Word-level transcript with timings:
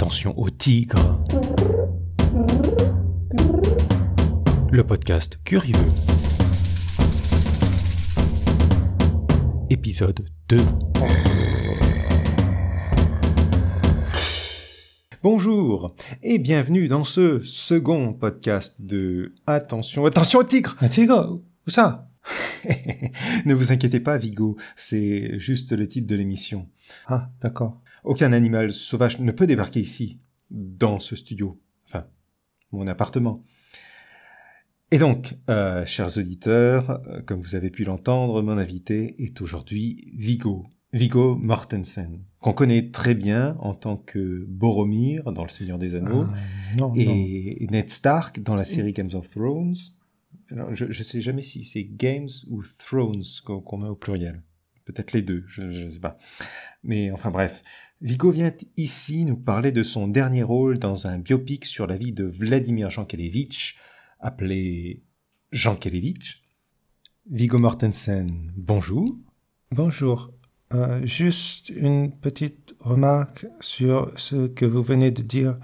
Attention 0.00 0.38
au 0.38 0.48
tigre. 0.48 1.18
Le 4.70 4.84
podcast 4.84 5.40
Curieux. 5.42 5.74
Épisode 9.68 10.24
2. 10.50 10.58
Bonjour 15.24 15.96
et 16.22 16.38
bienvenue 16.38 16.86
dans 16.86 17.02
ce 17.02 17.40
second 17.40 18.12
podcast 18.12 18.80
de 18.80 19.34
Attention, 19.48 20.06
attention 20.06 20.38
au 20.38 20.44
tigre 20.44 20.76
Un 20.80 20.88
tigre 20.88 21.42
Où 21.66 21.70
ça? 21.70 22.08
Ne 23.44 23.52
vous 23.52 23.72
inquiétez 23.72 23.98
pas, 23.98 24.16
Vigo, 24.16 24.58
c'est 24.76 25.40
juste 25.40 25.72
le 25.72 25.88
titre 25.88 26.06
de 26.06 26.14
l'émission. 26.14 26.68
Ah, 27.08 27.30
d'accord. 27.42 27.80
Aucun 28.04 28.32
animal 28.32 28.72
sauvage 28.72 29.18
ne 29.20 29.32
peut 29.32 29.46
débarquer 29.46 29.80
ici, 29.80 30.20
dans 30.50 30.98
ce 31.00 31.16
studio, 31.16 31.60
enfin, 31.86 32.06
mon 32.72 32.86
appartement. 32.86 33.42
Et 34.90 34.98
donc, 34.98 35.36
euh, 35.50 35.84
chers 35.84 36.16
auditeurs, 36.16 37.02
euh, 37.08 37.20
comme 37.22 37.40
vous 37.40 37.54
avez 37.54 37.70
pu 37.70 37.84
l'entendre, 37.84 38.40
mon 38.42 38.56
invité 38.56 39.14
est 39.22 39.42
aujourd'hui 39.42 40.10
Vigo, 40.16 40.66
Vigo 40.94 41.36
Mortensen, 41.36 42.22
qu'on 42.40 42.54
connaît 42.54 42.90
très 42.90 43.14
bien 43.14 43.56
en 43.60 43.74
tant 43.74 43.98
que 43.98 44.46
Boromir 44.48 45.30
dans 45.32 45.42
Le 45.42 45.50
Seigneur 45.50 45.76
des 45.78 45.94
Anneaux 45.94 46.24
Ah, 46.30 46.36
non, 46.78 46.88
non. 46.88 46.94
et 46.96 47.66
Ned 47.70 47.90
Stark 47.90 48.40
dans 48.40 48.56
la 48.56 48.64
série 48.64 48.94
Games 48.94 49.10
of 49.12 49.28
Thrones. 49.28 49.74
Alors, 50.50 50.74
je 50.74 50.86
ne 50.86 50.92
sais 50.92 51.20
jamais 51.20 51.42
si 51.42 51.64
c'est 51.64 51.84
Games 51.84 52.30
ou 52.48 52.62
Thrones 52.78 53.22
qu'on 53.44 53.60
qu'on 53.60 53.76
met 53.76 53.88
au 53.88 53.96
pluriel. 53.96 54.42
Peut-être 54.86 55.12
les 55.12 55.20
deux, 55.20 55.44
je 55.48 55.64
ne 55.64 55.90
sais 55.90 56.00
pas. 56.00 56.16
Mais 56.82 57.10
enfin 57.10 57.30
bref, 57.30 57.62
Vigo 58.00 58.30
vient 58.30 58.52
ici 58.76 59.24
nous 59.24 59.36
parler 59.36 59.72
de 59.72 59.82
son 59.82 60.06
dernier 60.06 60.44
rôle 60.44 60.78
dans 60.78 61.08
un 61.08 61.18
biopic 61.18 61.64
sur 61.64 61.88
la 61.88 61.96
vie 61.96 62.12
de 62.12 62.24
Vladimir 62.24 62.90
Jankélévitch, 62.90 63.76
appelé 64.20 65.02
Jankélévitch. 65.50 66.44
Vigo 67.28 67.58
Mortensen, 67.58 68.52
bonjour. 68.56 69.16
Bonjour. 69.72 70.32
Euh, 70.74 71.04
juste 71.04 71.70
une 71.70 72.12
petite 72.12 72.76
remarque 72.78 73.46
sur 73.60 74.12
ce 74.16 74.46
que 74.46 74.64
vous 74.64 74.82
venez 74.82 75.10
de 75.10 75.22
dire. 75.22 75.58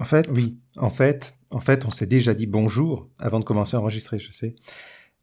En 0.00 0.04
fait, 0.04 0.28
Oui, 0.34 0.58
en 0.76 0.90
fait, 0.90 1.34
en 1.50 1.60
fait, 1.60 1.86
on 1.86 1.90
s'est 1.90 2.06
déjà 2.06 2.34
dit 2.34 2.46
bonjour 2.46 3.08
avant 3.18 3.40
de 3.40 3.44
commencer 3.44 3.74
à 3.74 3.80
enregistrer, 3.80 4.18
je 4.18 4.30
sais. 4.32 4.54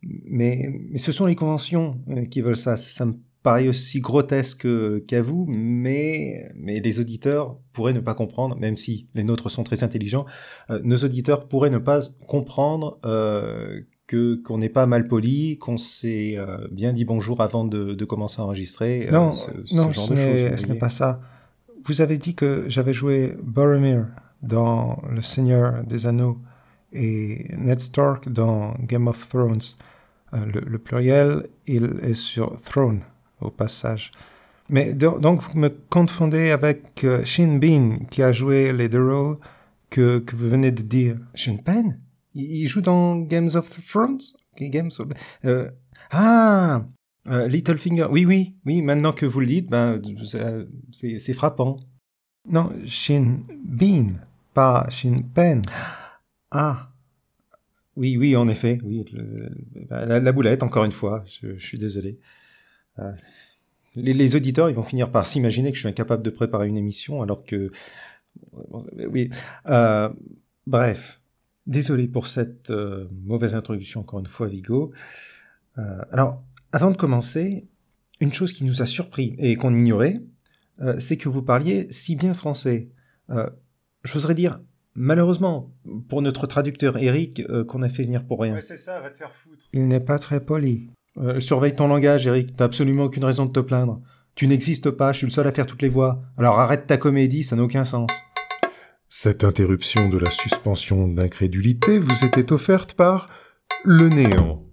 Mais, 0.02 0.72
mais 0.90 0.98
ce 0.98 1.12
sont 1.12 1.28
les 1.28 1.36
conventions 1.36 2.02
euh, 2.10 2.26
qui 2.26 2.42
veulent 2.42 2.58
ça. 2.58 2.78
Ça 2.78 3.06
me 3.06 3.14
paraît 3.46 3.68
aussi 3.68 4.00
grotesque 4.00 4.68
qu'à 5.06 5.22
vous, 5.22 5.46
mais, 5.48 6.52
mais 6.56 6.78
les 6.80 7.00
auditeurs 7.00 7.58
pourraient 7.74 7.94
ne 7.94 8.00
pas 8.00 8.16
comprendre, 8.16 8.56
même 8.58 8.76
si 8.76 9.08
les 9.14 9.24
nôtres 9.24 9.52
sont 9.52 9.64
très 9.64 9.84
intelligents, 9.84 10.26
euh, 10.72 10.80
nos 10.84 10.98
auditeurs 10.98 11.48
pourraient 11.48 11.70
ne 11.70 11.78
pas 11.78 12.00
comprendre 12.26 12.98
euh, 13.06 13.82
que 14.08 14.42
qu'on 14.44 14.58
n'est 14.58 14.70
pas 14.80 14.88
mal 14.88 15.08
poli, 15.08 15.60
qu'on 15.60 15.78
s'est 15.78 16.34
euh, 16.38 16.68
bien 16.72 16.92
dit 16.92 17.06
bonjour 17.06 17.40
avant 17.40 17.66
de, 17.66 17.94
de 17.94 18.06
commencer 18.06 18.42
à 18.42 18.46
enregistrer. 18.46 19.08
non, 19.12 19.32
ce, 19.32 19.52
ce 19.64 19.76
non, 19.76 19.92
genre 19.92 20.06
ce 20.08 20.14
de 20.14 20.56
choses. 20.58 20.68
n'est 20.68 20.80
pas 20.80 20.90
ça. 20.90 21.22
Vous 21.84 22.02
avez 22.02 22.18
dit 22.18 22.34
que 22.34 22.66
j'avais 22.68 22.94
joué 22.94 23.38
Boromir 23.44 24.08
dans 24.42 25.04
Le 25.12 25.22
Seigneur 25.22 25.84
des 25.84 26.08
Anneaux 26.08 26.40
et 26.94 27.46
Ned 27.56 27.80
Stark 27.80 28.28
dans 28.28 28.74
Game 28.80 29.08
of 29.08 29.30
Thrones. 29.30 29.68
Le, 30.34 30.62
le 30.62 30.80
pluriel, 30.80 31.48
il 31.68 32.00
est 32.02 32.16
sur 32.16 32.60
Throne 32.62 33.02
au 33.42 33.50
passage. 33.50 34.12
Mais 34.70 34.94
do- 34.94 35.20
donc 35.20 35.42
vous 35.42 35.60
me 35.60 35.70
confondez 35.90 36.52
avec 36.52 37.04
euh, 37.04 37.24
Shin 37.24 37.58
Bean 37.60 38.00
qui 38.10 38.24
a 38.24 38.32
joué 38.32 38.74
les 38.74 38.90
deux 38.90 39.06
rôles 39.06 39.38
que, 39.90 40.20
que 40.20 40.36
vous 40.36 40.50
venez 40.50 40.72
de 40.72 40.82
dire. 40.82 41.18
Sean 41.36 41.58
Penn 41.58 42.00
il, 42.34 42.68
joue 42.68 42.82
dans 42.82 43.18
Games 43.18 43.50
of 43.56 43.70
Thrones? 43.88 44.20
Games 44.60 44.92
of... 45.00 45.08
Euh, 45.46 45.70
ah 46.12 46.86
euh, 47.28 47.48
Littlefinger. 47.48 48.08
Oui, 48.12 48.26
oui, 48.26 48.56
oui. 48.66 48.82
Maintenant 48.82 49.14
que 49.14 49.26
vous 49.26 49.40
le 49.40 49.46
dites, 49.46 49.70
ben, 49.70 50.02
c'est 50.92 51.34
frappant. 51.34 51.78
Non, 52.48 52.72
Shin 52.86 53.40
Bean, 53.64 54.20
pas 54.54 54.88
Shin 54.90 55.22
Pen. 55.34 55.62
Ah 56.52 56.92
Oui, 57.96 58.18
oui, 58.18 58.36
en 58.36 58.48
effet. 58.48 58.80
Oui, 58.84 59.06
le- 59.14 59.50
la, 59.90 60.20
la 60.20 60.32
boulette, 60.32 60.62
encore 60.62 60.84
une 60.86 60.92
fois. 60.92 61.24
Je, 61.26 61.58
je 61.58 61.66
suis 61.66 61.80
désolé. 61.80 62.20
Euh, 63.00 63.12
les, 63.96 64.14
les 64.14 64.36
auditeurs, 64.36 64.70
ils 64.70 64.76
vont 64.76 64.84
finir 64.84 65.12
par 65.12 65.28
s'imaginer 65.28 65.72
que 65.72 65.76
je 65.76 65.82
suis 65.82 65.90
incapable 65.90 66.24
de 66.24 66.30
préparer 66.30 66.68
une 66.68 66.78
émission, 66.78 67.22
alors 67.22 67.44
que... 67.44 67.72
Oui. 69.10 69.30
Euh, 69.68 70.10
bref. 70.68 71.22
Désolé 71.68 72.08
pour 72.08 72.28
cette 72.28 72.70
euh, 72.70 73.08
mauvaise 73.24 73.56
introduction, 73.56 74.02
encore 74.02 74.20
une 74.20 74.28
fois, 74.28 74.48
Vigo. 74.48 74.92
Euh, 75.78 76.02
alors, 76.12 76.44
avant 76.72 76.92
de 76.92 76.98
commencer, 76.98 77.68
une 78.20 78.34
chose 78.34 78.54
qui 78.54 78.64
nous 78.66 78.82
a 78.82 78.86
surpris 78.86 79.36
et 79.40 79.56
qu'on 79.56 79.74
ignorait, 79.74 80.22
euh, 80.82 81.00
c'est 81.00 81.18
que 81.18 81.30
vous 81.30 81.42
parliez 81.42 81.88
si 81.92 82.16
bien 82.16 82.34
français. 82.34 82.90
Euh, 83.30 83.50
J'oserais 84.04 84.36
dire, 84.36 84.62
malheureusement, 84.94 85.74
pour 86.10 86.22
notre 86.22 86.46
traducteur 86.46 86.98
Eric, 86.98 87.42
euh, 87.50 87.64
qu'on 87.66 87.82
a 87.82 87.90
fait 87.90 88.04
venir 88.04 88.26
pour 88.26 88.40
rien. 88.42 88.60
c'est 88.62 88.78
ça, 88.78 89.00
va 89.00 89.10
te 89.10 89.18
faire 89.18 89.34
foutre. 89.34 89.66
Il 89.74 89.88
n'est 89.88 90.00
pas 90.00 90.20
très 90.20 90.40
poli. 90.40 90.92
Euh, 91.18 91.40
surveille 91.40 91.76
ton 91.76 91.88
langage, 91.88 92.28
Eric. 92.28 92.56
T'as 92.56 92.66
absolument 92.66 93.06
aucune 93.06 93.24
raison 93.24 93.46
de 93.46 93.52
te 93.52 93.60
plaindre. 93.60 94.02
Tu 94.36 94.48
n'existes 94.48 94.92
pas, 94.92 95.14
je 95.14 95.20
suis 95.20 95.28
le 95.28 95.32
seul 95.32 95.48
à 95.48 95.52
faire 95.54 95.66
toutes 95.66 95.82
les 95.82 95.90
voix. 95.90 96.22
Alors 96.38 96.60
arrête 96.60 96.88
ta 96.88 96.98
comédie, 96.98 97.44
ça 97.44 97.56
n'a 97.56 97.64
aucun 97.64 97.86
sens. 97.86 98.10
Cette 99.08 99.46
interruption 99.46 100.10
de 100.10 100.18
la 100.18 100.30
suspension 100.30 101.08
d'incrédulité 101.08 102.00
vous 102.00 102.26
était 102.26 102.52
offerte 102.52 102.96
par 102.96 103.30
le 103.86 104.10
néant. 104.10 104.66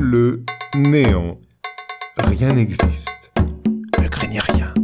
Le 0.00 0.44
néant. 0.74 1.40
Rien 2.16 2.54
n'existe. 2.54 3.30
Ne 4.00 4.08
craignez 4.08 4.40
rien. 4.40 4.74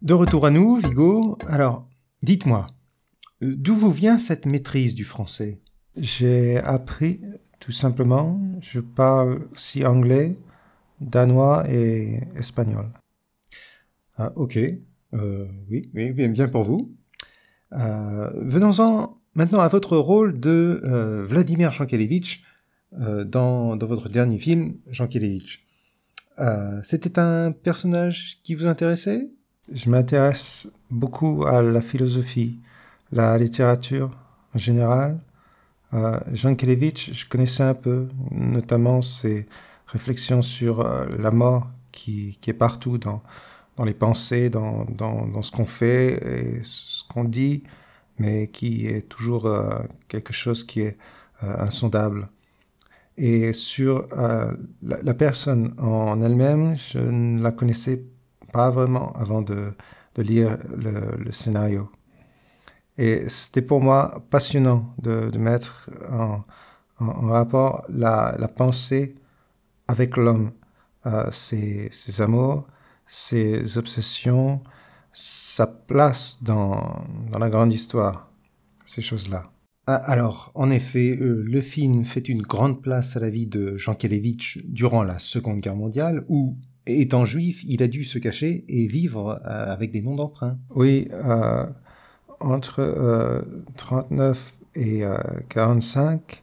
De 0.00 0.14
retour 0.14 0.46
à 0.46 0.50
nous, 0.50 0.76
Vigo. 0.76 1.36
Alors, 1.46 1.86
dites-moi, 2.22 2.68
euh, 3.42 3.54
d'où 3.54 3.74
vous 3.76 3.92
vient 3.92 4.16
cette 4.16 4.46
maîtrise 4.46 4.94
du 4.94 5.04
français? 5.04 5.60
J'ai 5.96 6.58
appris, 6.58 7.20
tout 7.60 7.72
simplement, 7.72 8.40
je 8.60 8.80
parle 8.80 9.46
aussi 9.52 9.84
anglais, 9.84 10.36
danois 11.00 11.64
et 11.70 12.20
espagnol. 12.36 12.86
Ah, 14.16 14.32
ok. 14.36 14.58
Euh, 15.14 15.46
oui, 15.70 15.90
oui, 15.94 16.12
bien, 16.12 16.48
pour 16.48 16.64
vous. 16.64 16.94
Euh, 17.72 18.30
Venons-en 18.36 19.18
maintenant 19.34 19.60
à 19.60 19.68
votre 19.68 19.96
rôle 19.96 20.40
de 20.40 20.80
euh, 20.84 21.22
Vladimir 21.24 21.72
Jankélévitch 21.72 22.42
euh, 23.00 23.24
dans, 23.24 23.76
dans 23.76 23.86
votre 23.86 24.08
dernier 24.08 24.38
film, 24.38 24.76
Jankélévitch. 24.90 25.66
Euh, 26.38 26.80
C'était 26.84 27.18
un 27.18 27.52
personnage 27.52 28.40
qui 28.42 28.54
vous 28.54 28.66
intéressait? 28.66 29.28
Je 29.70 29.90
m'intéresse 29.90 30.68
beaucoup 30.90 31.44
à 31.44 31.62
la 31.62 31.80
philosophie, 31.80 32.60
la 33.10 33.36
littérature 33.38 34.10
en 34.54 34.58
général. 34.58 35.18
Euh, 35.94 36.18
Jean 36.32 36.54
Kelevitch, 36.54 37.12
je 37.12 37.28
connaissais 37.28 37.62
un 37.62 37.74
peu, 37.74 38.08
notamment 38.30 39.02
ses 39.02 39.46
réflexions 39.92 40.42
sur 40.42 40.80
euh, 40.80 41.06
la 41.18 41.30
mort 41.30 41.68
qui, 41.92 42.38
est 42.46 42.52
partout 42.54 42.98
dans, 42.98 43.22
les 43.84 43.94
pensées, 43.94 44.48
dans, 44.48 44.86
ce 45.42 45.50
qu'on 45.50 45.66
fait 45.66 46.14
et 46.14 46.60
ce 46.62 47.04
qu'on 47.08 47.24
dit, 47.24 47.62
mais 48.18 48.48
qui 48.48 48.86
est 48.86 49.08
toujours 49.08 49.46
euh, 49.46 49.80
quelque 50.08 50.32
chose 50.32 50.64
qui 50.64 50.80
est 50.80 50.96
euh, 51.44 51.54
insondable. 51.58 52.28
Et 53.18 53.52
sur 53.52 54.08
la, 54.82 55.14
personne 55.14 55.74
en 55.78 56.22
elle-même, 56.22 56.74
je 56.76 56.98
ne 56.98 57.42
la 57.42 57.52
connaissais 57.52 58.02
pas 58.52 58.70
vraiment 58.70 59.12
avant 59.12 59.42
de, 59.42 59.72
lire 60.16 60.56
le 60.74 61.30
scénario. 61.30 61.90
Et 62.98 63.28
c'était 63.28 63.62
pour 63.62 63.80
moi 63.80 64.22
passionnant 64.30 64.94
de, 65.02 65.30
de 65.30 65.38
mettre 65.38 65.90
en, 66.10 66.42
en- 67.00 67.06
en 67.06 67.28
rapport 67.28 67.84
la, 67.88 68.36
la 68.38 68.48
pensée 68.48 69.14
avec 69.88 70.16
l'homme, 70.16 70.52
euh, 71.06 71.30
ses, 71.30 71.88
ses 71.92 72.22
amours, 72.22 72.66
ses 73.06 73.78
obsessions, 73.78 74.62
sa 75.12 75.66
place 75.66 76.38
dans, 76.42 77.04
dans 77.30 77.38
la 77.38 77.50
grande 77.50 77.72
histoire, 77.72 78.30
ces 78.86 79.02
choses-là. 79.02 79.50
Ah, 79.86 79.96
Alors, 79.96 80.52
en 80.54 80.70
effet, 80.70 81.18
euh, 81.20 81.42
le 81.44 81.60
film 81.60 82.04
fait 82.04 82.28
une 82.28 82.42
grande 82.42 82.82
place 82.82 83.16
à 83.16 83.20
la 83.20 83.30
vie 83.30 83.46
de 83.46 83.76
Jankélévitch 83.76 84.60
durant 84.64 85.02
la 85.02 85.18
Seconde 85.18 85.60
Guerre 85.60 85.76
mondiale, 85.76 86.24
où, 86.28 86.56
étant 86.86 87.24
juif, 87.24 87.64
il 87.66 87.82
a 87.82 87.88
dû 87.88 88.04
se 88.04 88.18
cacher 88.18 88.64
et 88.68 88.86
vivre 88.86 89.40
euh, 89.44 89.72
avec 89.72 89.90
des 89.92 90.00
noms 90.02 90.14
d'emprunt. 90.14 90.58
Oui, 90.74 91.08
euh, 91.12 91.66
entre 92.44 92.80
euh, 92.80 93.42
39 93.76 94.54
et 94.74 95.04
euh, 95.04 95.16
45, 95.48 96.42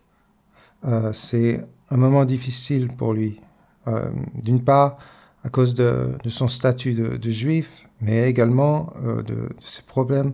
euh, 0.86 1.14
c'est 1.14 1.66
un 1.90 1.98
moment 1.98 2.26
difficile 2.26 2.90
pour 2.90 3.14
lui. 3.14 3.42
Euh, 3.88 4.10
D'une 4.36 4.64
part, 4.64 4.98
à 5.44 5.50
cause 5.50 5.74
de, 5.74 6.18
son 6.28 6.48
statut 6.48 6.94
de, 6.94 7.32
juif, 7.32 7.88
mais 8.02 8.30
également 8.30 8.94
de, 9.02 9.22
de, 9.22 9.50
ses 9.62 9.84
problèmes 9.84 10.34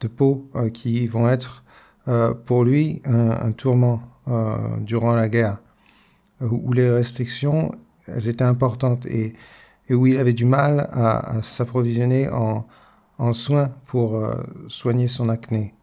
de 0.00 0.08
peau 0.08 0.50
qui 0.72 1.06
vont 1.06 1.28
être 1.28 1.62
pour 2.46 2.64
lui 2.64 3.02
un, 3.04 3.52
tourment 3.52 4.00
durant 4.78 5.14
la 5.14 5.28
guerre, 5.28 5.58
où 6.40 6.72
les 6.72 6.90
restrictions 6.90 7.72
étaient 8.08 8.42
importantes 8.42 9.04
et 9.04 9.34
où 9.90 10.06
il 10.06 10.16
avait 10.16 10.32
du 10.32 10.46
mal 10.46 10.88
à, 10.90 11.42
s'approvisionner 11.42 12.30
en, 12.30 12.66
en, 13.18 13.32
soins 13.32 13.74
pour 13.86 14.24
soigner 14.68 15.08
son 15.08 15.28
acné. 15.28 15.74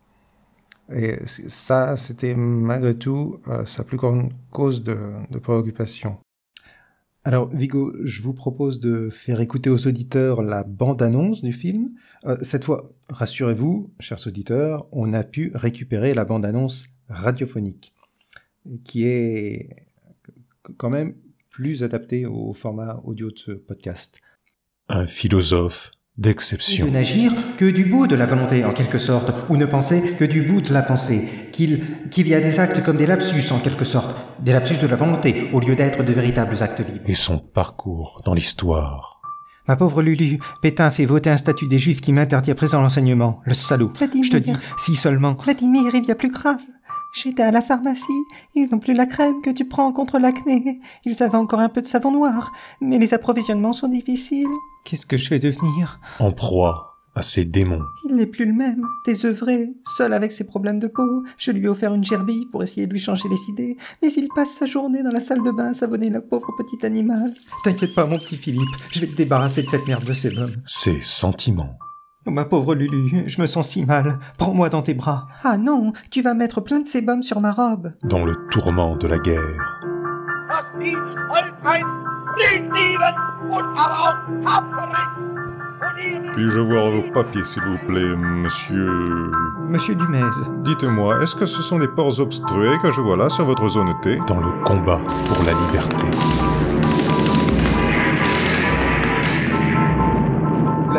Et 0.91 1.19
ça, 1.25 1.95
c'était 1.95 2.35
malgré 2.35 2.97
tout 2.97 3.39
euh, 3.47 3.65
sa 3.65 3.83
plus 3.83 3.97
grande 3.97 4.31
cause 4.51 4.83
de, 4.83 5.13
préoccupation. 5.41 6.17
Alors, 7.23 7.49
Vigo, 7.49 7.93
je 8.03 8.21
vous 8.21 8.33
propose 8.33 8.79
de 8.79 9.09
faire 9.09 9.39
écouter 9.39 9.69
aux 9.69 9.87
auditeurs 9.87 10.41
la 10.41 10.63
bande-annonce 10.63 11.41
du 11.41 11.53
film. 11.53 11.91
Euh, 12.25 12.35
cette 12.41 12.65
fois, 12.65 12.91
rassurez-vous, 13.09 13.93
chers 13.99 14.27
auditeurs, 14.27 14.87
on 14.91 15.13
a 15.13 15.23
pu 15.23 15.51
récupérer 15.55 16.13
la 16.13 16.25
bande-annonce 16.25 16.87
radiophonique, 17.07 17.93
qui 18.83 19.05
est 19.05 19.87
quand 20.77 20.89
même 20.89 21.15
plus 21.49 21.83
adaptée 21.83 22.25
au 22.25 22.53
format 22.53 23.01
audio 23.05 23.31
de 23.31 23.37
ce 23.37 23.51
podcast. 23.51 24.17
Un 24.89 25.07
philosophe 25.07 25.91
d'exception. 26.17 26.85
De 26.85 26.91
n'agir 26.91 27.33
que 27.57 27.65
du 27.65 27.85
bout 27.85 28.07
de 28.07 28.15
la 28.15 28.25
volonté, 28.25 28.63
en 28.63 28.73
quelque 28.73 28.97
sorte, 28.97 29.33
ou 29.49 29.57
ne 29.57 29.65
penser 29.65 30.15
que 30.17 30.25
du 30.25 30.41
bout 30.41 30.61
de 30.61 30.73
la 30.73 30.81
pensée, 30.81 31.27
qu'il 31.51 31.81
qu'il 32.09 32.27
y 32.27 32.35
a 32.35 32.41
des 32.41 32.59
actes 32.59 32.83
comme 32.83 32.97
des 32.97 33.05
lapsus, 33.05 33.51
en 33.51 33.59
quelque 33.59 33.85
sorte, 33.85 34.15
des 34.39 34.53
lapsus 34.53 34.77
de 34.81 34.87
la 34.87 34.95
volonté, 34.95 35.49
au 35.53 35.59
lieu 35.59 35.75
d'être 35.75 36.03
de 36.03 36.13
véritables 36.13 36.61
actes 36.61 36.79
libres. 36.79 37.05
Et 37.07 37.15
son 37.15 37.39
parcours 37.39 38.21
dans 38.25 38.33
l'histoire. 38.33 39.21
Ma 39.67 39.77
pauvre 39.77 40.01
Lulu, 40.01 40.39
Pétain 40.61 40.91
fait 40.91 41.05
voter 41.05 41.29
un 41.29 41.37
statut 41.37 41.67
des 41.67 41.77
Juifs 41.77 42.01
qui 42.01 42.11
m'interdit 42.11 42.51
à 42.51 42.55
présent 42.55 42.81
l'enseignement. 42.81 43.39
Le 43.45 43.53
salaud. 43.53 43.93
Je 43.95 44.29
te 44.29 44.35
dis, 44.35 44.51
si 44.77 44.97
seulement. 44.97 45.35
Vladimir, 45.35 45.95
il 45.95 46.03
y 46.03 46.11
a 46.11 46.15
plus 46.15 46.31
grave. 46.31 46.59
J'étais 47.13 47.43
à 47.43 47.51
la 47.51 47.61
pharmacie, 47.61 48.03
ils 48.55 48.67
n'ont 48.71 48.79
plus 48.79 48.93
la 48.93 49.05
crème 49.05 49.41
que 49.43 49.51
tu 49.51 49.65
prends 49.65 49.91
contre 49.91 50.17
l'acné. 50.17 50.79
Ils 51.05 51.21
avaient 51.21 51.37
encore 51.37 51.59
un 51.59 51.69
peu 51.69 51.81
de 51.81 51.87
savon 51.87 52.11
noir, 52.11 52.51
mais 52.81 52.97
les 52.97 53.13
approvisionnements 53.13 53.73
sont 53.73 53.87
difficiles. 53.87 54.47
Qu'est-ce 54.83 55.05
que 55.05 55.17
je 55.17 55.29
vais 55.29 55.39
devenir? 55.39 55.99
En 56.19 56.31
proie 56.31 56.93
à 57.15 57.21
ces 57.21 57.45
démons. 57.45 57.83
Il 58.09 58.15
n'est 58.15 58.25
plus 58.25 58.45
le 58.45 58.53
même, 58.53 58.83
désœuvré, 59.05 59.69
seul 59.85 60.13
avec 60.13 60.31
ses 60.31 60.43
problèmes 60.43 60.79
de 60.79 60.87
peau. 60.87 61.23
Je 61.37 61.51
lui 61.51 61.65
ai 61.65 61.67
offert 61.67 61.93
une 61.93 62.03
gerbille 62.03 62.47
pour 62.51 62.63
essayer 62.63 62.87
de 62.87 62.91
lui 62.91 62.99
changer 62.99 63.29
les 63.29 63.49
idées, 63.49 63.77
mais 64.01 64.11
il 64.11 64.27
passe 64.35 64.49
sa 64.49 64.65
journée 64.65 65.03
dans 65.03 65.11
la 65.11 65.21
salle 65.21 65.43
de 65.43 65.51
bain 65.51 65.67
à 65.67 65.73
savonner 65.73 66.09
le 66.09 66.21
pauvre 66.21 66.51
petit 66.57 66.83
animal. 66.83 67.31
T'inquiète 67.63 67.93
pas, 67.93 68.07
mon 68.07 68.17
petit 68.17 68.37
Philippe, 68.37 68.75
je 68.89 69.01
vais 69.01 69.07
te 69.07 69.15
débarrasser 69.15 69.61
de 69.61 69.67
cette 69.67 69.87
merde 69.87 70.05
de 70.05 70.13
sébum. 70.13 70.49
Ses 70.65 70.99
sentiments. 71.01 71.77
Oh, 72.25 72.31
ma 72.31 72.45
pauvre 72.45 72.73
Lulu, 72.73 73.23
je 73.27 73.41
me 73.41 73.45
sens 73.45 73.67
si 73.67 73.85
mal. 73.85 74.17
Prends-moi 74.37 74.69
dans 74.69 74.81
tes 74.81 74.93
bras. 74.93 75.25
Ah 75.43 75.57
non, 75.57 75.91
tu 76.09 76.21
vas 76.21 76.33
mettre 76.33 76.61
plein 76.61 76.79
de 76.79 76.87
sébum 76.87 77.21
sur 77.21 77.41
ma 77.41 77.51
robe. 77.51 77.91
Dans 78.03 78.23
le 78.23 78.47
tourment 78.49 78.95
de 78.95 79.07
la 79.07 79.17
guerre. 79.17 79.41
Puis-je 86.33 86.59
voir 86.59 86.91
vos 86.91 87.11
papiers, 87.13 87.43
s'il 87.43 87.63
vous 87.63 87.77
plaît, 87.87 88.15
monsieur... 88.15 88.89
Monsieur 89.67 89.95
Dumez. 89.95 90.21
Dites-moi, 90.63 91.21
est-ce 91.21 91.35
que 91.35 91.45
ce 91.45 91.61
sont 91.61 91.79
des 91.79 91.89
ports 91.89 92.21
obstrués 92.21 92.77
que 92.81 92.91
je 92.91 93.01
vois 93.01 93.17
là 93.17 93.27
sur 93.27 93.43
votre 93.43 93.67
zone 93.67 93.93
T? 94.01 94.17
Dans 94.27 94.39
le 94.39 94.63
combat 94.63 95.01
pour 95.27 95.43
la 95.43 95.51
liberté. 95.51 96.62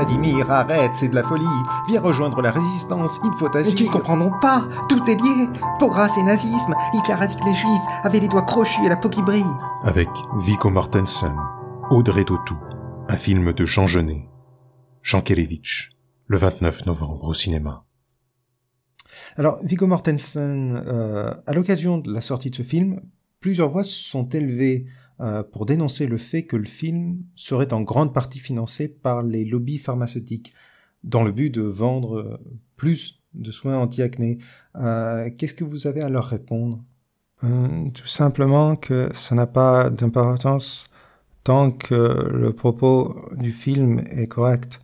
Vladimir, 0.04 0.50
arrête, 0.50 0.94
c'est 0.94 1.08
de 1.08 1.14
la 1.14 1.22
folie. 1.22 1.46
Viens 1.88 2.00
rejoindre 2.00 2.42
la 2.42 2.50
résistance, 2.50 3.18
il 3.24 3.32
faut 3.38 3.46
agir. 3.56 3.70
Mais 3.70 3.74
tu 3.74 3.84
ne 3.84 3.90
comprendront 3.90 4.38
pas, 4.38 4.68
tout 4.86 5.02
est 5.08 5.14
lié. 5.14 5.48
Pogras 5.78 6.14
et 6.18 6.22
nazisme, 6.22 6.74
Hitler 6.92 7.16
a 7.18 7.26
dit 7.26 7.36
que 7.36 7.44
les 7.46 7.54
juifs 7.54 7.82
avaient 8.02 8.20
les 8.20 8.28
doigts 8.28 8.42
crochus 8.42 8.84
et 8.84 8.90
la 8.90 8.98
peau 8.98 9.08
qui 9.08 9.22
brille. 9.22 9.42
Avec 9.82 10.10
Viggo 10.36 10.68
Mortensen, 10.68 11.34
Audrey 11.88 12.24
Tautou, 12.24 12.58
un 13.08 13.16
film 13.16 13.54
de 13.54 13.64
Jean 13.64 13.86
Genet, 13.86 14.28
Jean 15.02 15.22
Kelevitch, 15.22 15.92
le 16.26 16.36
29 16.36 16.84
novembre 16.84 17.28
au 17.28 17.34
cinéma. 17.34 17.86
Alors, 19.38 19.58
Viggo 19.62 19.86
Mortensen, 19.86 20.82
euh, 20.86 21.32
à 21.46 21.54
l'occasion 21.54 21.96
de 21.96 22.12
la 22.12 22.20
sortie 22.20 22.50
de 22.50 22.56
ce 22.56 22.62
film, 22.62 23.00
plusieurs 23.40 23.70
voix 23.70 23.84
sont 23.84 24.28
élevées 24.28 24.84
pour 25.52 25.66
dénoncer 25.66 26.06
le 26.06 26.16
fait 26.16 26.44
que 26.44 26.56
le 26.56 26.64
film 26.64 27.22
serait 27.34 27.72
en 27.72 27.82
grande 27.82 28.12
partie 28.12 28.40
financé 28.40 28.88
par 28.88 29.22
les 29.22 29.44
lobbies 29.44 29.78
pharmaceutiques, 29.78 30.54
dans 31.04 31.22
le 31.22 31.32
but 31.32 31.50
de 31.50 31.62
vendre 31.62 32.18
euh, 32.18 32.38
plus 32.76 33.22
de 33.34 33.50
soins 33.50 33.76
anti-acné. 33.76 34.38
Euh, 34.76 35.30
qu'est-ce 35.36 35.54
que 35.54 35.64
vous 35.64 35.86
avez 35.86 36.00
à 36.02 36.08
leur 36.08 36.26
répondre? 36.26 36.82
Tout 37.92 38.06
simplement 38.06 38.74
que 38.74 39.10
ça 39.12 39.34
n'a 39.34 39.46
pas 39.46 39.90
d'importance 39.90 40.86
tant 41.42 41.70
que 41.70 42.30
le 42.32 42.52
propos 42.54 43.28
du 43.36 43.50
film 43.50 44.02
est 44.10 44.28
correct. 44.28 44.80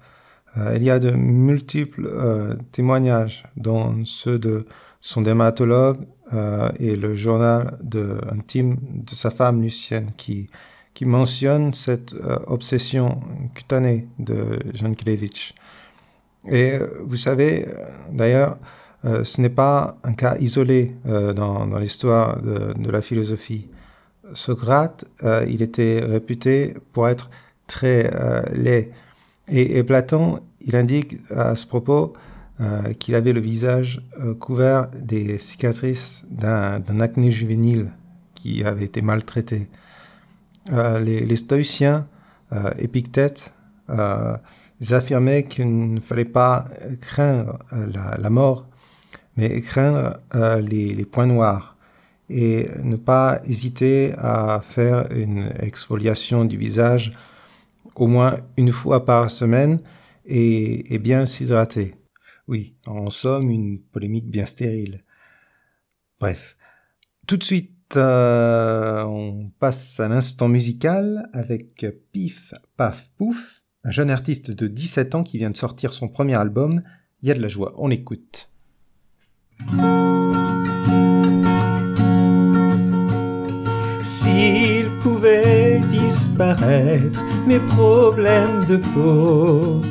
il 0.74 0.82
y 0.82 0.90
a 0.90 0.98
de 0.98 1.10
multiples 1.10 2.58
témoignages, 2.70 3.44
dont 3.56 4.04
ceux 4.04 4.38
de 4.38 4.66
son 5.00 5.22
dermatologue 5.22 6.06
euh, 6.32 6.70
et 6.78 6.94
le 6.94 7.14
journal 7.16 7.76
de, 7.82 8.20
intime 8.30 8.76
de 8.80 9.14
sa 9.14 9.30
femme 9.30 9.62
Lucienne 9.62 10.12
qui, 10.16 10.48
qui 10.94 11.04
mentionne 11.04 11.74
cette 11.74 12.14
euh, 12.14 12.38
obsession 12.46 13.20
cutanée 13.54 14.06
de 14.20 14.60
Jankelevitch. 14.72 15.54
Et 16.48 16.72
euh, 16.72 16.86
vous 17.04 17.16
savez, 17.16 17.66
d'ailleurs, 18.12 18.58
ce 19.02 19.40
n'est 19.40 19.48
pas 19.48 19.96
un 20.04 20.12
cas 20.12 20.36
isolé 20.40 20.94
dans, 21.06 21.66
dans 21.66 21.78
l'histoire 21.78 22.42
de, 22.42 22.74
de, 22.78 22.90
la 22.90 23.00
philosophie. 23.00 23.66
Socrate, 24.34 25.06
il 25.48 25.62
était 25.62 26.00
réputé 26.04 26.74
pour 26.92 27.08
être 27.08 27.30
très 27.66 28.10
laid. 28.52 28.90
Et, 29.48 29.78
et, 29.78 29.84
Platon, 29.84 30.40
il 30.60 30.76
indique 30.76 31.16
à 31.30 31.56
ce 31.56 31.66
propos 31.66 32.12
euh, 32.60 32.92
qu'il 32.92 33.14
avait 33.14 33.32
le 33.32 33.40
visage 33.40 34.02
euh, 34.20 34.34
couvert 34.34 34.88
des 34.88 35.38
cicatrices 35.38 36.26
d'un 36.28 37.00
acné 37.00 37.30
juvénile 37.30 37.90
qui 38.34 38.62
avait 38.64 38.84
été 38.84 39.00
maltraité. 39.00 39.70
Euh, 40.70 40.98
les, 40.98 41.36
stoïciens, 41.36 42.06
Épictète, 42.78 43.52
ils 43.88 44.94
affirmaient 44.94 45.44
qu'il 45.44 45.94
ne 45.94 46.00
fallait 46.00 46.24
pas 46.24 46.66
craindre 47.00 47.60
la, 47.72 48.28
mort, 48.28 48.66
mais 49.36 49.60
craindre 49.62 50.18
les, 50.60 51.04
points 51.04 51.26
noirs 51.26 51.76
et 52.28 52.68
ne 52.82 52.96
pas 52.96 53.40
hésiter 53.46 54.12
à 54.18 54.60
faire 54.62 55.10
une 55.12 55.50
exfoliation 55.60 56.44
du 56.44 56.58
visage 56.58 57.12
au 57.94 58.08
moins 58.08 58.36
une 58.56 58.72
fois 58.72 59.06
par 59.06 59.30
semaine 59.30 59.80
et, 60.26 60.92
et 60.92 60.98
bien 60.98 61.24
s'hydrater. 61.24 61.94
Oui, 62.50 62.74
en 62.84 63.10
somme, 63.10 63.48
une 63.48 63.78
polémique 63.78 64.28
bien 64.28 64.44
stérile. 64.44 65.04
Bref, 66.18 66.56
tout 67.28 67.36
de 67.36 67.44
suite, 67.44 67.94
euh, 67.96 69.04
on 69.04 69.52
passe 69.60 70.00
à 70.00 70.08
l'instant 70.08 70.48
musical 70.48 71.30
avec 71.32 71.86
Pif, 72.10 72.52
Paf, 72.76 73.08
Pouf, 73.16 73.62
un 73.84 73.92
jeune 73.92 74.10
artiste 74.10 74.50
de 74.50 74.66
17 74.66 75.14
ans 75.14 75.22
qui 75.22 75.38
vient 75.38 75.50
de 75.50 75.56
sortir 75.56 75.92
son 75.92 76.08
premier 76.08 76.34
album. 76.34 76.82
Il 77.22 77.28
y 77.28 77.30
a 77.30 77.34
de 77.34 77.40
la 77.40 77.46
joie, 77.46 77.72
on 77.78 77.88
écoute. 77.88 78.50
S'il 84.02 84.88
pouvait 85.04 85.80
disparaître 85.88 87.22
mes 87.46 87.60
problèmes 87.60 88.64
de 88.64 88.78
peau, 88.78 89.82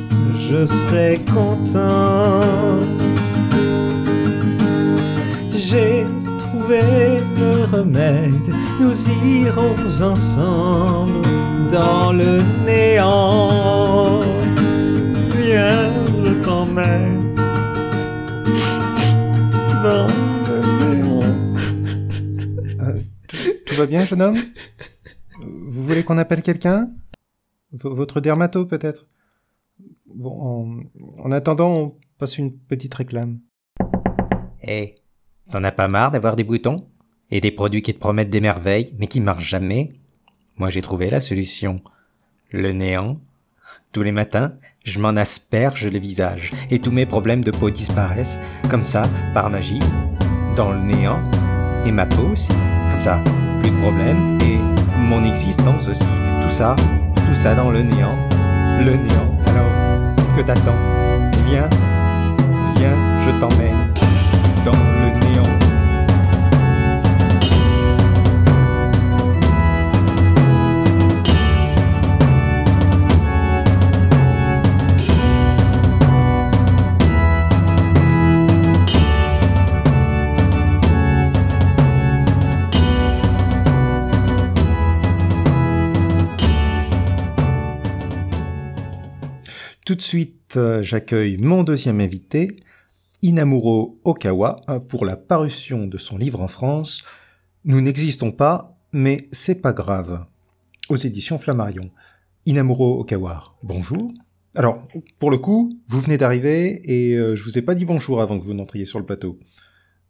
je 0.50 0.64
serai 0.64 1.20
content. 1.32 2.40
J'ai 5.54 6.04
trouvé 6.38 6.82
le 7.38 7.64
remède, 7.76 8.48
nous 8.80 9.08
irons 9.24 9.76
ensemble 10.02 11.22
dans 11.70 12.12
le 12.12 12.40
néant. 12.66 14.20
Viens, 15.36 15.92
je 16.24 16.32
t'emmène 16.44 17.34
dans 19.84 20.06
le 20.48 20.58
néant. 20.94 21.22
Euh, 22.80 22.98
tout 23.66 23.74
va 23.76 23.86
bien, 23.86 24.04
jeune 24.04 24.22
homme? 24.22 24.38
Vous 25.40 25.84
voulez 25.84 26.02
qu'on 26.02 26.18
appelle 26.18 26.42
quelqu'un? 26.42 26.88
Votre 27.72 28.20
dermato, 28.20 28.66
peut-être? 28.66 29.06
Bon, 30.14 30.82
en, 31.18 31.32
attendant, 31.32 31.70
on 31.70 31.94
passe 32.18 32.38
une 32.38 32.52
petite 32.52 32.94
réclame. 32.94 33.40
Hé, 34.62 34.96
t'en 35.50 35.64
as 35.64 35.72
pas 35.72 35.88
marre 35.88 36.10
d'avoir 36.10 36.36
des 36.36 36.44
boutons 36.44 36.86
Et 37.30 37.40
des 37.40 37.50
produits 37.50 37.82
qui 37.82 37.94
te 37.94 37.98
promettent 37.98 38.30
des 38.30 38.40
merveilles, 38.40 38.94
mais 38.98 39.06
qui 39.06 39.20
marchent 39.20 39.48
jamais? 39.48 39.92
Moi 40.56 40.68
j'ai 40.68 40.82
trouvé 40.82 41.10
la 41.10 41.20
solution. 41.20 41.80
Le 42.50 42.72
néant. 42.72 43.18
Tous 43.92 44.02
les 44.02 44.12
matins, 44.12 44.54
je 44.84 44.98
m'en 44.98 45.10
asperge 45.10 45.86
le 45.86 45.98
visage 45.98 46.50
et 46.70 46.80
tous 46.80 46.90
mes 46.90 47.06
problèmes 47.06 47.44
de 47.44 47.52
peau 47.52 47.70
disparaissent, 47.70 48.38
comme 48.68 48.84
ça, 48.84 49.02
par 49.32 49.48
magie, 49.48 49.80
dans 50.56 50.72
le 50.72 50.80
néant. 50.80 51.20
Et 51.86 51.92
ma 51.92 52.06
peau 52.06 52.32
aussi, 52.32 52.52
comme 52.90 53.00
ça, 53.00 53.22
plus 53.62 53.70
de 53.70 53.80
problèmes 53.80 54.40
et 54.40 54.58
mon 54.98 55.24
existence 55.24 55.88
aussi. 55.88 56.04
Tout 56.42 56.50
ça, 56.50 56.74
tout 57.14 57.34
ça 57.34 57.54
dans 57.54 57.70
le 57.70 57.82
néant. 57.82 58.16
Le 58.84 58.96
néant. 58.96 59.39
Que 60.40 60.46
t'attends 60.46 60.72
Viens, 61.46 61.68
viens, 62.76 62.96
je 63.26 63.30
t'emmène 63.40 63.92
dans 64.64 64.72
le 64.72 65.32
néant. 65.32 65.59
Tout 89.90 89.96
de 89.96 90.02
suite, 90.02 90.56
euh, 90.56 90.84
j'accueille 90.84 91.36
mon 91.36 91.64
deuxième 91.64 91.98
invité, 92.00 92.54
Inamuro 93.22 94.00
Okawa, 94.04 94.62
euh, 94.68 94.78
pour 94.78 95.04
la 95.04 95.16
parution 95.16 95.88
de 95.88 95.98
son 95.98 96.16
livre 96.16 96.40
en 96.40 96.46
France. 96.46 97.02
Nous 97.64 97.80
n'existons 97.80 98.30
pas, 98.30 98.78
mais 98.92 99.28
c'est 99.32 99.56
pas 99.56 99.72
grave. 99.72 100.26
Aux 100.90 100.96
éditions 100.96 101.40
Flammarion. 101.40 101.90
Inamuro 102.46 103.00
Okawa, 103.00 103.56
bonjour. 103.64 104.12
Alors, 104.54 104.86
pour 105.18 105.32
le 105.32 105.38
coup, 105.38 105.76
vous 105.88 106.00
venez 106.00 106.18
d'arriver 106.18 106.82
et 106.84 107.16
euh, 107.16 107.34
je 107.34 107.42
vous 107.42 107.58
ai 107.58 107.62
pas 107.62 107.74
dit 107.74 107.84
bonjour 107.84 108.22
avant 108.22 108.38
que 108.38 108.44
vous 108.44 108.54
n'entriez 108.54 108.86
sur 108.86 109.00
le 109.00 109.04
plateau. 109.04 109.40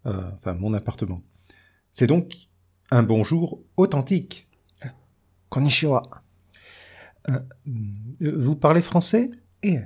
Euh, 0.05 0.31
enfin, 0.37 0.53
mon 0.53 0.75
appartement. 0.75 1.23
C'est 1.91 2.07
donc 2.07 2.35
un 2.91 3.03
bonjour 3.03 3.63
authentique. 3.79 4.47
Konnichiwa. 5.49 6.03
Euh, 7.31 7.39
vous 8.21 8.57
parlez 8.57 8.83
français? 8.83 9.31
Eh. 9.63 9.81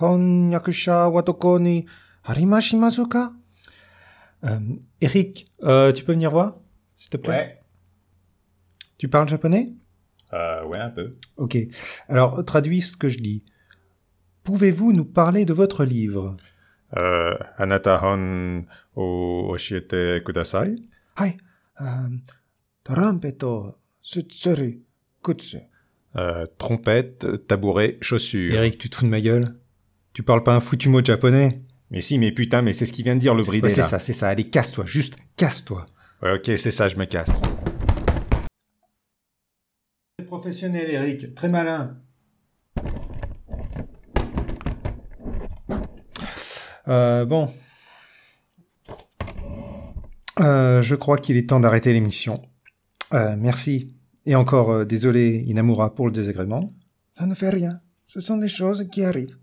Honyakusha 0.00 1.08
wa 1.08 1.22
doko 1.22 1.58
ni 1.58 1.86
arimashimasu 2.24 3.08
ka 3.08 3.32
Euh, 4.42 4.58
Eric, 5.02 5.50
euh, 5.64 5.92
tu 5.92 6.02
peux 6.02 6.12
venir 6.12 6.30
voir 6.30 6.56
S'il 6.96 7.10
te 7.10 7.18
plaît? 7.18 7.60
Tu 8.96 9.06
parles 9.06 9.28
japonais? 9.28 9.74
Euh, 10.32 10.64
ouais, 10.64 10.78
un 10.78 10.88
peu. 10.88 11.18
Ok. 11.36 11.58
Alors, 12.08 12.42
traduis 12.46 12.80
ce 12.80 12.96
que 12.96 13.10
je 13.10 13.18
dis. 13.18 13.44
Pouvez-vous 14.42 14.94
nous 14.94 15.04
parler 15.04 15.44
de 15.44 15.52
votre 15.52 15.84
livre? 15.84 16.38
Euh, 16.96 17.36
anata 17.58 18.00
hon 18.02 18.64
o 18.96 19.50
oshiete 19.50 20.22
kudasai? 20.24 20.76
Hai, 21.18 21.36
euh, 21.82 22.08
trompeto, 22.82 23.76
sutsuri, 24.00 24.82
kutsu. 25.22 25.58
Euh, 26.16 26.46
trompette, 26.58 27.46
tabouret, 27.46 27.96
chaussure. 28.00 28.54
Eric, 28.54 28.78
tu 28.78 28.90
te 28.90 28.96
fous 28.96 29.04
de 29.04 29.10
ma 29.10 29.20
gueule? 29.20 29.54
Tu 30.12 30.22
parles 30.22 30.42
pas 30.42 30.54
un 30.54 30.60
foutu 30.60 30.88
mot 30.88 31.00
de 31.00 31.06
japonais? 31.06 31.62
Mais 31.90 32.00
si, 32.00 32.18
mais 32.18 32.32
putain, 32.32 32.62
mais 32.62 32.72
c'est 32.72 32.86
ce 32.86 32.92
qu'il 32.92 33.04
vient 33.04 33.14
de 33.14 33.20
dire 33.20 33.34
le 33.34 33.42
bridé 33.42 33.68
Ouais, 33.68 33.74
c'est 33.74 33.82
ça, 33.82 33.98
c'est 33.98 34.12
ça. 34.12 34.28
Allez, 34.28 34.44
casse-toi, 34.44 34.84
juste 34.86 35.16
casse-toi. 35.36 35.86
Ouais, 36.22 36.34
ok, 36.34 36.56
c'est 36.56 36.70
ça, 36.70 36.88
je 36.88 36.96
me 36.96 37.04
casse. 37.04 37.30
Professionnel, 40.26 40.90
Eric, 40.90 41.34
très 41.34 41.48
malin. 41.48 41.96
Euh, 46.88 47.24
bon. 47.24 47.52
Euh, 50.40 50.82
je 50.82 50.94
crois 50.94 51.18
qu'il 51.18 51.36
est 51.36 51.48
temps 51.48 51.60
d'arrêter 51.60 51.92
l'émission. 51.92 52.42
Euh, 53.12 53.36
merci. 53.38 53.94
Et 54.26 54.34
encore 54.34 54.70
euh, 54.70 54.84
désolé, 54.84 55.44
Inamura, 55.46 55.94
pour 55.94 56.06
le 56.06 56.12
désagrément. 56.12 56.74
Ça 57.16 57.26
ne 57.26 57.34
fait 57.34 57.50
rien. 57.50 57.80
Ce 58.06 58.20
sont 58.20 58.36
des 58.36 58.48
choses 58.48 58.86
qui 58.90 59.04
arrivent. 59.04 59.38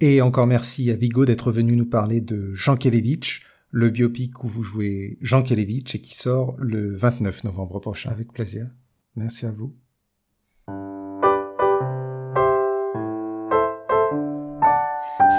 Et 0.00 0.20
encore 0.20 0.46
merci 0.46 0.90
à 0.90 0.96
Vigo 0.96 1.24
d'être 1.24 1.52
venu 1.52 1.76
nous 1.76 1.86
parler 1.86 2.20
de 2.20 2.52
Jean 2.54 2.76
Kelevitch, 2.76 3.42
le 3.70 3.88
biopic 3.88 4.44
où 4.44 4.48
vous 4.48 4.62
jouez 4.62 5.16
Jean 5.20 5.42
Kelevitch 5.42 5.94
et 5.94 6.00
qui 6.00 6.14
sort 6.14 6.54
le 6.58 6.96
29 6.96 7.44
novembre 7.44 7.80
prochain. 7.80 8.10
Avec 8.10 8.32
plaisir. 8.32 8.66
Merci 9.16 9.46
à 9.46 9.50
vous. 9.50 9.74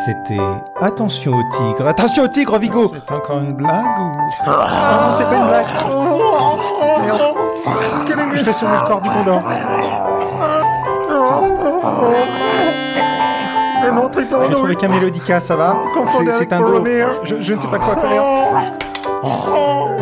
C'était 0.06 0.40
Attention 0.82 1.34
au 1.34 1.44
tigre. 1.52 1.88
Attention 1.88 2.24
au 2.24 2.28
tigre, 2.28 2.58
Vigo 2.58 2.92
C'est 2.94 3.12
encore 3.14 3.40
une 3.40 3.54
blague 3.54 4.00
ou... 4.00 4.12
Ah, 4.46 5.12
c'est 5.16 5.24
pas 5.24 5.38
une 5.38 5.48
blague. 5.48 5.68
Je 8.36 8.44
fais 8.44 8.54
sonner 8.54 8.78
le 8.82 8.88
corps 8.88 9.02
du 9.02 9.10
condor. 9.10 9.42
J'ai 14.48 14.54
trouvé 14.56 14.76
qu'un 14.76 14.88
mélodica, 14.90 15.40
ça 15.40 15.56
va 15.56 15.76
C'est- 16.08 16.32
C'est 16.32 16.54
un 16.54 16.60
do. 16.62 16.84
Je, 17.24 17.36
je 17.42 17.54
ne 17.54 17.60
sais 17.62 17.68
pas 17.68 17.80
quoi 17.80 17.96
faire. 17.98 18.24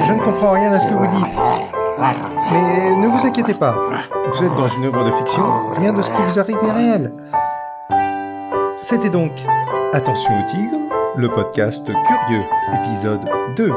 Je 0.06 0.14
ne 0.14 0.20
comprends 0.22 0.52
rien 0.52 0.72
à 0.74 0.80
ce 0.80 0.88
que 0.88 0.94
vous 0.94 1.08
dites. 1.08 1.38
Mais 2.52 2.96
ne 2.96 3.08
vous 3.08 3.26
inquiétez 3.26 3.54
pas. 3.54 3.76
Vous 4.32 4.44
êtes 4.44 4.56
dans 4.56 4.68
une 4.68 4.86
œuvre 4.86 5.04
de 5.04 5.12
fiction. 5.12 5.44
Rien 5.78 5.94
de 5.94 6.02
ce 6.02 6.10
qui 6.12 6.22
vous 6.22 6.40
arrive 6.40 6.58
n'est 6.64 6.72
réel. 6.72 7.12
C'était 8.82 9.10
donc 9.10 9.32
Attention 9.94 10.32
au 10.40 10.44
tigre, 10.50 10.78
le 11.18 11.28
podcast 11.28 11.86
Curieux, 11.86 12.44
épisode 12.76 13.30
2. 13.58 13.74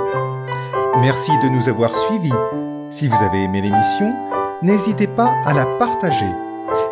Merci 1.00 1.36
de 1.38 1.48
nous 1.48 1.68
avoir 1.68 1.92
suivis. 1.94 2.32
Si 2.90 3.08
vous 3.08 3.22
avez 3.22 3.44
aimé 3.44 3.60
l'émission, 3.60 4.14
n'hésitez 4.62 5.06
pas 5.06 5.34
à 5.44 5.52
la 5.52 5.66
partager. 5.78 6.30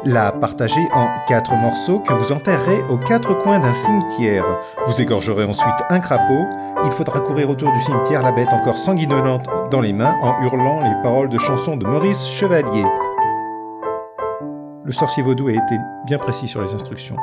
La 0.04 0.32
partager 0.32 0.88
en 0.92 1.08
quatre 1.28 1.54
morceaux 1.54 2.00
que 2.00 2.12
vous 2.12 2.32
enterrerez 2.32 2.82
aux 2.90 2.96
quatre 2.96 3.34
coins 3.42 3.60
d'un 3.60 3.72
cimetière. 3.72 4.44
Vous 4.86 5.00
égorgerez 5.00 5.44
ensuite 5.44 5.74
un 5.90 6.00
crapaud. 6.00 6.46
Il 6.84 6.90
faudra 6.90 7.20
courir 7.20 7.50
autour 7.50 7.72
du 7.72 7.80
cimetière, 7.80 8.22
la 8.22 8.32
bête 8.32 8.52
encore 8.52 8.78
sanguinolente 8.78 9.46
dans 9.70 9.80
les 9.80 9.92
mains, 9.92 10.16
en 10.22 10.42
hurlant 10.42 10.80
les 10.80 11.02
paroles 11.02 11.28
de 11.28 11.38
chansons 11.38 11.76
de 11.76 11.86
Maurice 11.86 12.26
Chevalier. 12.26 12.84
Le 14.84 14.92
sorcier 14.92 15.22
vaudou 15.22 15.46
a 15.46 15.52
été 15.52 15.76
bien 16.04 16.18
précis 16.18 16.48
sur 16.48 16.60
les 16.60 16.74
instructions. 16.74 17.16